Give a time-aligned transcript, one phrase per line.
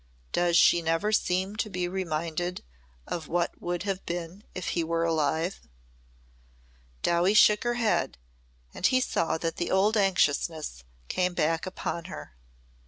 [0.31, 2.63] "Does she never seem to be reminded
[3.05, 5.59] of what would have been if he were alive?"
[7.03, 8.17] Dowie shook her head
[8.73, 12.33] and he saw that the old anxiousness came back upon her.